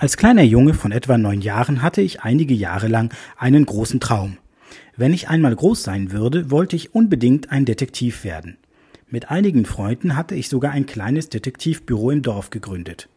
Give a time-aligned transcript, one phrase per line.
[0.00, 4.38] Als kleiner Junge von etwa neun Jahren hatte ich einige Jahre lang einen großen Traum.
[4.96, 8.56] Wenn ich einmal groß sein würde, wollte ich unbedingt ein Detektiv werden.
[9.10, 13.10] Mit einigen Freunden hatte ich sogar ein kleines Detektivbüro im Dorf gegründet.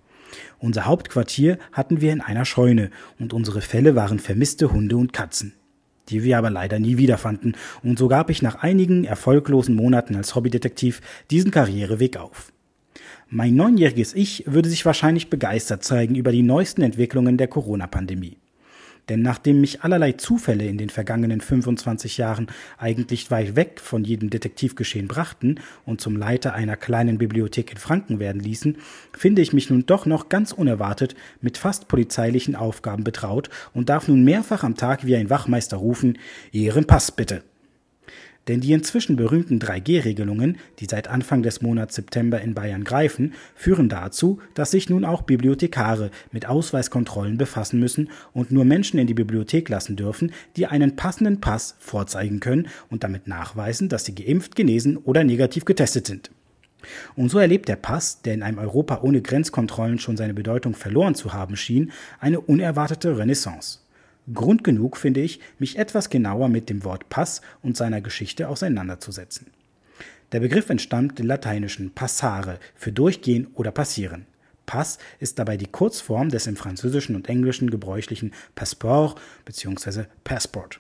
[0.60, 5.54] Unser Hauptquartier hatten wir in einer Scheune und unsere Fälle waren vermisste Hunde und Katzen,
[6.10, 10.36] die wir aber leider nie wiederfanden, und so gab ich nach einigen erfolglosen Monaten als
[10.36, 11.00] Hobbydetektiv
[11.32, 12.52] diesen Karriereweg auf.
[13.30, 18.38] Mein neunjähriges Ich würde sich wahrscheinlich begeistert zeigen über die neuesten Entwicklungen der Corona-Pandemie.
[19.10, 22.48] Denn nachdem mich allerlei Zufälle in den vergangenen 25 Jahren
[22.78, 28.20] eigentlich weit weg von jedem Detektivgeschehen brachten und zum Leiter einer kleinen Bibliothek in Franken
[28.20, 28.78] werden ließen,
[29.12, 34.08] finde ich mich nun doch noch ganz unerwartet mit fast polizeilichen Aufgaben betraut und darf
[34.08, 36.18] nun mehrfach am Tag wie ein Wachmeister rufen,
[36.52, 37.44] Ihren Pass bitte.
[38.48, 43.88] Denn die inzwischen berühmten 3G-Regelungen, die seit Anfang des Monats September in Bayern greifen, führen
[43.88, 49.14] dazu, dass sich nun auch Bibliothekare mit Ausweiskontrollen befassen müssen und nur Menschen in die
[49.14, 54.56] Bibliothek lassen dürfen, die einen passenden Pass vorzeigen können und damit nachweisen, dass sie geimpft,
[54.56, 56.30] genesen oder negativ getestet sind.
[57.16, 61.16] Und so erlebt der Pass, der in einem Europa ohne Grenzkontrollen schon seine Bedeutung verloren
[61.16, 63.83] zu haben schien, eine unerwartete Renaissance.
[64.32, 69.48] Grund genug, finde ich, mich etwas genauer mit dem Wort Pass und seiner Geschichte auseinanderzusetzen.
[70.32, 74.26] Der Begriff entstammt dem lateinischen passare für durchgehen oder passieren.
[74.66, 80.06] Pass ist dabei die Kurzform des im Französischen und Englischen gebräuchlichen Passeport bzw.
[80.24, 80.80] Passport.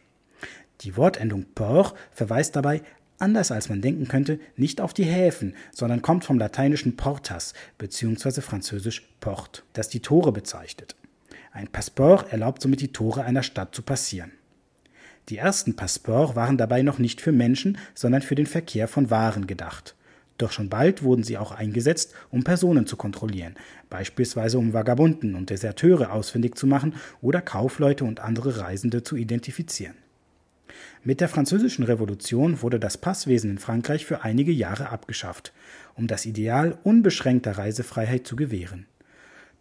[0.81, 2.81] Die Wortendung port verweist dabei,
[3.19, 8.41] anders als man denken könnte, nicht auf die Häfen, sondern kommt vom lateinischen portas bzw.
[8.41, 10.95] französisch port, das die Tore bezeichnet.
[11.53, 14.31] Ein Passport erlaubt somit die Tore einer Stadt zu passieren.
[15.29, 19.45] Die ersten Passports waren dabei noch nicht für Menschen, sondern für den Verkehr von Waren
[19.45, 19.95] gedacht.
[20.39, 23.53] Doch schon bald wurden sie auch eingesetzt, um Personen zu kontrollieren,
[23.91, 29.95] beispielsweise um Vagabunden und Deserteure ausfindig zu machen oder Kaufleute und andere Reisende zu identifizieren.
[31.03, 35.53] Mit der Französischen Revolution wurde das Passwesen in Frankreich für einige Jahre abgeschafft,
[35.93, 38.87] um das Ideal unbeschränkter Reisefreiheit zu gewähren.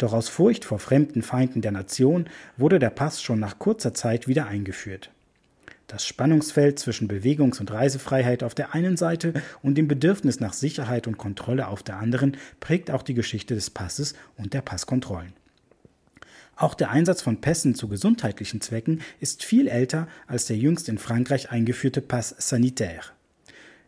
[0.02, 4.26] Doch aus Furcht vor fremden Feinden der Nation wurde der Pass schon nach kurzer Zeit
[4.26, 5.12] wieder eingeführt.
[5.86, 11.06] Das Spannungsfeld zwischen Bewegungs- und Reisefreiheit auf der einen Seite und dem Bedürfnis nach Sicherheit
[11.06, 15.34] und Kontrolle auf der anderen prägt auch die Geschichte des Passes und der Passkontrollen.
[16.56, 20.98] Auch der Einsatz von Pässen zu gesundheitlichen Zwecken ist viel älter als der jüngst in
[20.98, 23.04] Frankreich eingeführte Pass sanitaire.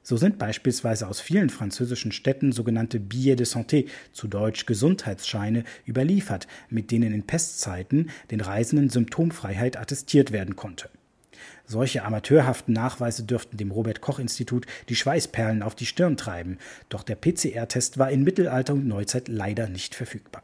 [0.07, 6.47] So sind beispielsweise aus vielen französischen Städten sogenannte Billets de santé, zu Deutsch Gesundheitsscheine, überliefert,
[6.69, 10.91] mit denen in Pestzeiten den Reisenden Symptomfreiheit attestiert werden konnte.
[11.65, 16.59] Solche amateurhaften Nachweise dürften dem Robert Koch Institut die Schweißperlen auf die Stirn treiben,
[16.91, 20.43] doch der PCR-Test war in Mittelalter und Neuzeit leider nicht verfügbar.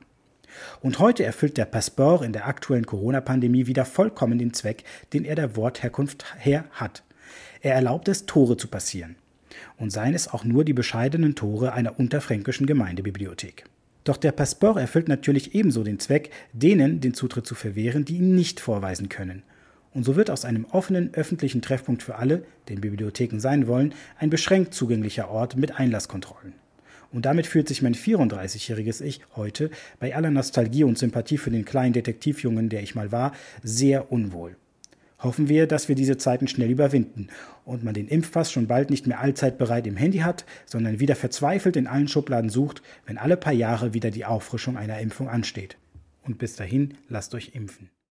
[0.80, 5.34] Und heute erfüllt der Passport in der aktuellen Corona-Pandemie wieder vollkommen den Zweck, den er
[5.34, 7.02] der Wortherkunft her hat.
[7.60, 9.16] Er erlaubt es, Tore zu passieren
[9.76, 13.64] und seien es auch nur die bescheidenen Tore einer unterfränkischen Gemeindebibliothek.
[14.04, 18.34] Doch der Passport erfüllt natürlich ebenso den Zweck, denen den Zutritt zu verwehren, die ihn
[18.34, 19.42] nicht vorweisen können.
[19.92, 24.30] Und so wird aus einem offenen öffentlichen Treffpunkt für alle, den Bibliotheken sein wollen, ein
[24.30, 26.54] beschränkt zugänglicher Ort mit Einlasskontrollen.
[27.12, 31.64] Und damit fühlt sich mein 34-jähriges Ich heute, bei aller Nostalgie und Sympathie für den
[31.64, 33.32] kleinen Detektivjungen, der ich mal war,
[33.64, 34.56] sehr unwohl.
[35.22, 37.28] Hoffen wir, dass wir diese Zeiten schnell überwinden
[37.64, 41.14] und man den Impfpass schon bald nicht mehr allzeit bereit im Handy hat, sondern wieder
[41.14, 45.76] verzweifelt in allen Schubladen sucht, wenn alle paar Jahre wieder die Auffrischung einer Impfung ansteht.
[46.22, 47.90] Und bis dahin lasst euch impfen.